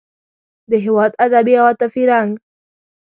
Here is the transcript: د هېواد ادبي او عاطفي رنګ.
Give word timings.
د 0.69 0.71
هېواد 0.85 1.11
ادبي 1.25 1.53
او 1.59 1.65
عاطفي 1.69 2.03
رنګ. 2.11 2.29